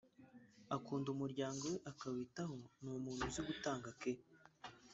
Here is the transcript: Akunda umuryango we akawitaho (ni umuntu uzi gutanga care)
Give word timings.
Akunda 0.75 1.07
umuryango 1.15 1.61
we 1.71 1.75
akawitaho 1.91 2.57
(ni 2.81 2.89
umuntu 2.99 3.21
uzi 3.27 3.41
gutanga 3.47 3.87
care) 4.01 4.23